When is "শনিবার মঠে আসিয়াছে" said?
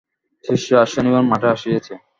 0.95-1.93